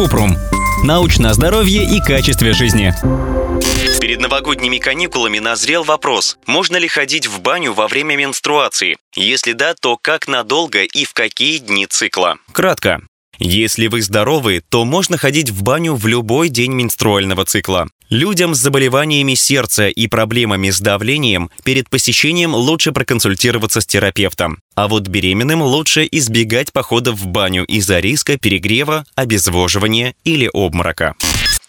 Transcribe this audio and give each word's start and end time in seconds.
Купрум. 0.00 0.34
Научное 0.82 1.34
здоровье 1.34 1.84
и 1.84 2.00
качестве 2.00 2.54
жизни. 2.54 2.94
Перед 4.00 4.18
новогодними 4.18 4.78
каникулами 4.78 5.40
назрел 5.40 5.84
вопрос, 5.84 6.38
можно 6.46 6.78
ли 6.78 6.88
ходить 6.88 7.26
в 7.26 7.42
баню 7.42 7.74
во 7.74 7.86
время 7.86 8.16
менструации? 8.16 8.96
Если 9.14 9.52
да, 9.52 9.74
то 9.78 9.98
как 10.00 10.26
надолго 10.26 10.84
и 10.84 11.04
в 11.04 11.12
какие 11.12 11.58
дни 11.58 11.86
цикла? 11.86 12.38
Кратко. 12.50 13.02
Если 13.42 13.86
вы 13.86 14.02
здоровы, 14.02 14.62
то 14.68 14.84
можно 14.84 15.16
ходить 15.16 15.48
в 15.48 15.62
баню 15.62 15.94
в 15.94 16.06
любой 16.06 16.50
день 16.50 16.72
менструального 16.72 17.46
цикла. 17.46 17.88
Людям 18.10 18.54
с 18.54 18.58
заболеваниями 18.58 19.32
сердца 19.32 19.88
и 19.88 20.08
проблемами 20.08 20.68
с 20.68 20.78
давлением 20.78 21.48
перед 21.64 21.88
посещением 21.88 22.54
лучше 22.54 22.92
проконсультироваться 22.92 23.80
с 23.80 23.86
терапевтом. 23.86 24.58
А 24.74 24.88
вот 24.88 25.08
беременным 25.08 25.62
лучше 25.62 26.06
избегать 26.10 26.70
походов 26.72 27.18
в 27.18 27.28
баню 27.28 27.64
из-за 27.64 28.00
риска 28.00 28.36
перегрева, 28.36 29.06
обезвоживания 29.14 30.14
или 30.24 30.50
обморока. 30.52 31.14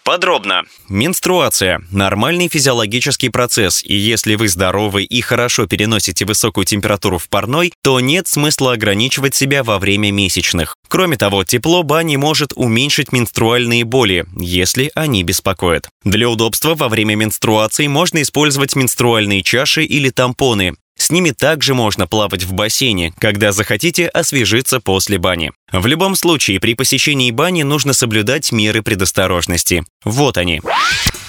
Подробно. 0.04 0.62
Менструация– 0.88 1.80
нормальный 1.92 2.48
физиологический 2.48 3.30
процесс, 3.30 3.84
и 3.84 3.94
если 3.94 4.34
вы 4.34 4.48
здоровы 4.48 5.04
и 5.04 5.20
хорошо 5.20 5.68
переносите 5.68 6.24
высокую 6.24 6.64
температуру 6.64 7.18
в 7.18 7.28
парной, 7.28 7.72
то 7.82 8.00
нет 8.00 8.26
смысла 8.26 8.72
ограничивать 8.72 9.36
себя 9.36 9.62
во 9.62 9.78
время 9.78 10.10
месячных. 10.10 10.76
Кроме 10.88 11.16
того, 11.16 11.44
тепло 11.44 11.84
бани 11.84 12.16
может 12.16 12.52
уменьшить 12.56 13.12
менструальные 13.12 13.84
боли, 13.84 14.26
если 14.36 14.90
они 14.94 15.22
беспокоят. 15.22 15.88
Для 16.04 16.28
удобства 16.28 16.74
во 16.74 16.88
время 16.88 17.14
менструации 17.14 17.86
можно 17.86 18.22
использовать 18.22 18.74
менструальные 18.74 19.42
чаши 19.42 19.84
или 19.84 20.10
тампоны. 20.10 20.74
С 21.02 21.10
ними 21.10 21.32
также 21.32 21.74
можно 21.74 22.06
плавать 22.06 22.44
в 22.44 22.52
бассейне, 22.52 23.12
когда 23.18 23.50
захотите 23.50 24.06
освежиться 24.06 24.78
после 24.78 25.18
бани. 25.18 25.50
В 25.72 25.84
любом 25.88 26.14
случае, 26.14 26.60
при 26.60 26.74
посещении 26.74 27.32
бани 27.32 27.64
нужно 27.64 27.92
соблюдать 27.92 28.52
меры 28.52 28.82
предосторожности. 28.82 29.82
Вот 30.04 30.38
они. 30.38 30.62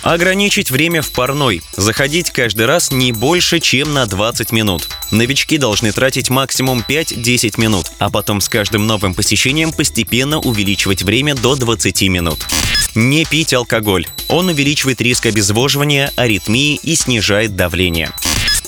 Ограничить 0.04 0.70
время 0.70 1.02
в 1.02 1.10
парной. 1.10 1.64
Заходить 1.76 2.30
каждый 2.30 2.68
раз 2.68 2.92
не 2.92 3.12
больше, 3.14 3.60
чем 3.60 3.96
на 3.96 4.06
20 4.06 4.52
минут. 4.52 4.88
Новички 5.10 5.58
должны 5.58 5.92
тратить 5.92 6.30
максимум 6.30 6.86
5-10 6.88 7.60
минут, 7.60 7.88
а 7.98 8.12
потом 8.12 8.42
с 8.42 8.50
каждым 8.50 8.86
новым 8.86 9.16
посещением 9.16 9.74
постепенно 9.74 10.38
увеличивать 10.38 11.02
время 11.02 11.34
до 11.34 11.56
20 11.56 12.10
минут. 12.10 12.46
Не 12.94 13.26
пить 13.26 13.56
алкоголь. 13.56 14.06
Он 14.30 14.50
увеличивает 14.50 15.02
риск 15.02 15.26
обезвоживания, 15.26 16.14
аритмии 16.16 16.76
и 16.76 16.94
снижает 16.94 17.56
давление. 17.56 18.12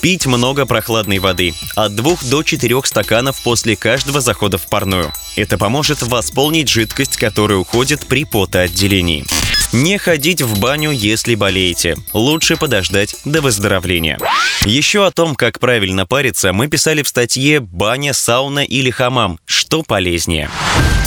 Пить 0.06 0.24
много 0.26 0.66
прохладной 0.66 1.18
воды. 1.18 1.52
От 1.74 1.96
2 1.96 2.18
до 2.30 2.44
4 2.44 2.80
стаканов 2.84 3.42
после 3.42 3.74
каждого 3.74 4.20
захода 4.20 4.56
в 4.56 4.68
парную. 4.68 5.12
Это 5.34 5.58
поможет 5.58 6.00
восполнить 6.02 6.68
жидкость, 6.68 7.16
которая 7.16 7.58
уходит 7.58 8.06
при 8.06 8.22
потоотделении. 8.22 9.24
Не 9.76 9.98
ходить 9.98 10.40
в 10.40 10.58
баню, 10.58 10.90
если 10.90 11.34
болеете. 11.34 11.98
Лучше 12.14 12.56
подождать 12.56 13.14
до 13.26 13.42
выздоровления. 13.42 14.18
Еще 14.64 15.06
о 15.06 15.10
том, 15.10 15.36
как 15.36 15.60
правильно 15.60 16.06
париться, 16.06 16.54
мы 16.54 16.68
писали 16.68 17.02
в 17.02 17.08
статье 17.08 17.60
«Баня, 17.60 18.14
сауна 18.14 18.64
или 18.64 18.88
хамам. 18.88 19.38
Что 19.44 19.82
полезнее?». 19.82 20.48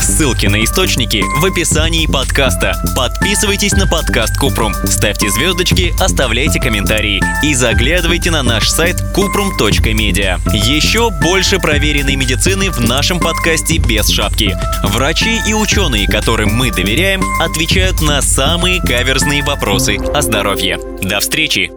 Ссылки 0.02 0.48
на 0.48 0.64
источники 0.64 1.24
в 1.40 1.46
описании 1.46 2.08
подкаста. 2.08 2.74
Подписывайтесь 2.96 3.74
на 3.74 3.86
подкаст 3.86 4.38
Купрум, 4.38 4.74
ставьте 4.86 5.30
звездочки, 5.30 5.94
оставляйте 6.02 6.60
комментарии 6.60 7.22
и 7.44 7.54
заглядывайте 7.54 8.32
на 8.32 8.42
наш 8.42 8.70
сайт 8.70 8.96
kuprum.media. 9.16 10.40
Еще 10.54 11.10
больше 11.10 11.60
проверенной 11.60 12.16
медицины 12.16 12.72
в 12.72 12.80
нашем 12.80 13.20
подкасте 13.20 13.78
без 13.78 14.10
шапки. 14.10 14.58
Врачи 14.84 15.42
и 15.46 15.54
ученые, 15.54 16.08
которым 16.08 16.54
мы 16.54 16.72
доверяем, 16.72 17.22
отвечают 17.40 18.02
на 18.02 18.22
самые 18.22 18.59
каверзные 18.82 19.42
вопросы 19.42 19.96
о 19.96 20.22
здоровье. 20.22 20.78
До 21.02 21.22
встречи! 21.22 21.72